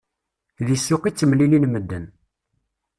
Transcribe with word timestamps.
Deg 0.67 0.77
ssuq 0.79 1.03
i 1.09 1.11
ttemlilin 1.11 1.65
medden. 1.69 2.05